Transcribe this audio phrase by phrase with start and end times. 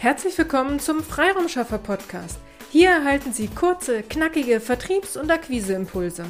[0.00, 2.38] Herzlich willkommen zum Freiraumschaffer Podcast.
[2.70, 6.24] Hier erhalten Sie kurze, knackige Vertriebs- und Akquiseimpulse.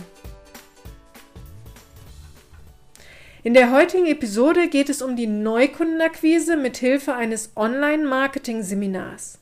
[3.45, 9.39] In der heutigen Episode geht es um die Neukundenakquise mit Hilfe eines Online-Marketing-Seminars.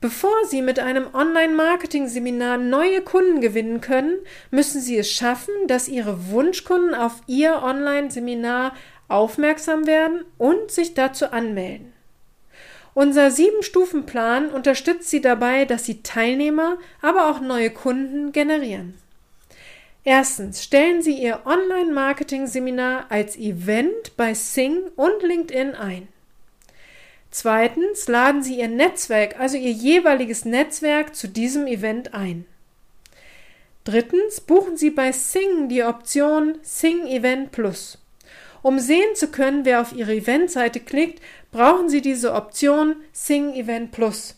[0.00, 4.16] Bevor Sie mit einem Online-Marketing-Seminar neue Kunden gewinnen können,
[4.50, 8.72] müssen Sie es schaffen, dass Ihre Wunschkunden auf Ihr Online-Seminar
[9.08, 11.92] aufmerksam werden und sich dazu anmelden.
[12.96, 18.94] Unser Sieben-Stufen-Plan unterstützt Sie dabei, dass Sie Teilnehmer, aber auch neue Kunden generieren.
[20.02, 26.08] Erstens stellen Sie Ihr Online-Marketing-Seminar als Event bei Sing und LinkedIn ein.
[27.30, 32.46] Zweitens laden Sie Ihr Netzwerk, also Ihr jeweiliges Netzwerk, zu diesem Event ein.
[33.84, 37.98] Drittens buchen Sie bei Sing die Option Sing Event Plus.
[38.66, 43.92] Um sehen zu können, wer auf Ihre Eventseite klickt, brauchen Sie diese Option Sing Event
[43.92, 44.34] Plus.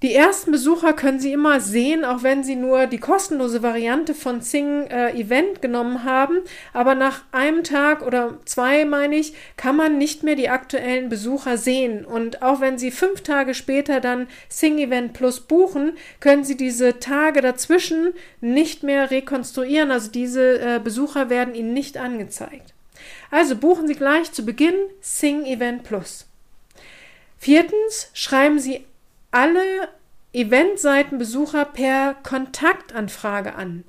[0.00, 4.40] Die ersten Besucher können Sie immer sehen, auch wenn Sie nur die kostenlose Variante von
[4.40, 6.38] Sing äh, Event genommen haben.
[6.72, 11.58] Aber nach einem Tag oder zwei, meine ich, kann man nicht mehr die aktuellen Besucher
[11.58, 12.06] sehen.
[12.06, 16.98] Und auch wenn Sie fünf Tage später dann Sing Event Plus buchen, können Sie diese
[16.98, 19.90] Tage dazwischen nicht mehr rekonstruieren.
[19.90, 22.72] Also diese äh, Besucher werden Ihnen nicht angezeigt.
[23.30, 26.26] Also buchen Sie gleich zu Beginn Sing Event Plus.
[27.38, 28.84] Viertens schreiben Sie
[29.30, 29.88] alle
[30.32, 33.84] Eventseitenbesucher per Kontaktanfrage an.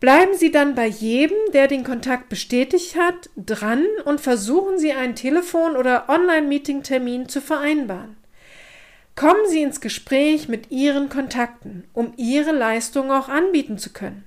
[0.00, 5.14] Bleiben Sie dann bei jedem, der den Kontakt bestätigt hat, dran und versuchen Sie einen
[5.14, 8.16] Telefon- oder Online-Meeting-Termin zu vereinbaren.
[9.14, 14.24] Kommen Sie ins Gespräch mit Ihren Kontakten, um Ihre Leistung auch anbieten zu können.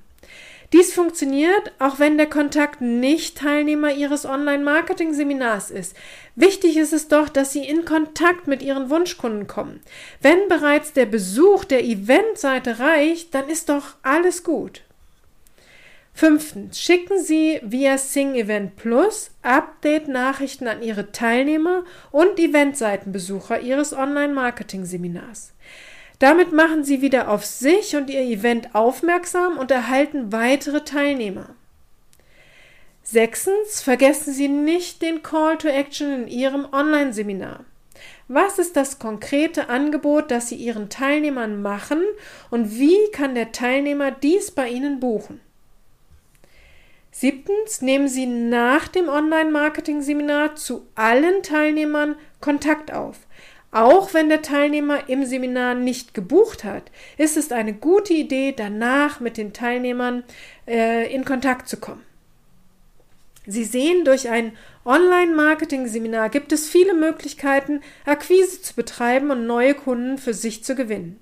[0.73, 5.95] Dies funktioniert, auch wenn der Kontakt nicht Teilnehmer Ihres Online-Marketing-Seminars ist.
[6.35, 9.81] Wichtig ist es doch, dass Sie in Kontakt mit Ihren Wunschkunden kommen.
[10.19, 14.81] Wenn bereits der Besuch der Eventseite reicht, dann ist doch alles gut.
[16.15, 25.53] Fünftens, schicken Sie via Sing Event Plus Update-Nachrichten an Ihre Teilnehmer und Eventseitenbesucher Ihres Online-Marketing-Seminars.
[26.23, 31.49] Damit machen Sie wieder auf sich und Ihr Event aufmerksam und erhalten weitere Teilnehmer.
[33.03, 37.65] Sechstens, vergessen Sie nicht den Call to Action in Ihrem Online-Seminar.
[38.29, 42.01] Was ist das konkrete Angebot, das Sie Ihren Teilnehmern machen
[42.49, 45.41] und wie kann der Teilnehmer dies bei Ihnen buchen?
[47.11, 53.17] Siebtens, nehmen Sie nach dem Online-Marketing-Seminar zu allen Teilnehmern Kontakt auf.
[53.73, 59.19] Auch wenn der Teilnehmer im Seminar nicht gebucht hat, ist es eine gute Idee, danach
[59.19, 60.23] mit den Teilnehmern
[60.67, 62.03] äh, in Kontakt zu kommen.
[63.47, 70.19] Sie sehen, durch ein Online-Marketing-Seminar gibt es viele Möglichkeiten, Akquise zu betreiben und neue Kunden
[70.19, 71.19] für sich zu gewinnen.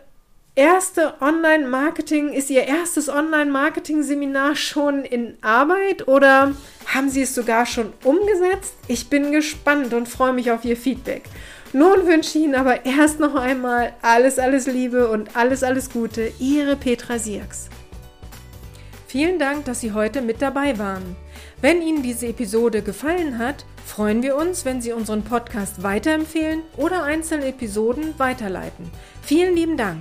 [0.57, 6.55] erste Online-Marketing, ist Ihr erstes Online-Marketing-Seminar schon in Arbeit oder
[6.87, 8.75] haben Sie es sogar schon umgesetzt?
[8.89, 11.25] Ich bin gespannt und freue mich auf Ihr Feedback.
[11.73, 16.33] Nun wünsche ich Ihnen aber erst noch einmal alles, alles Liebe und alles, alles Gute.
[16.39, 17.69] Ihre Petra Sierks.
[19.07, 21.17] Vielen Dank, dass Sie heute mit dabei waren.
[21.61, 27.03] Wenn Ihnen diese Episode gefallen hat, freuen wir uns, wenn Sie unseren Podcast weiterempfehlen oder
[27.03, 28.91] einzelne Episoden weiterleiten.
[29.23, 30.01] Vielen lieben Dank.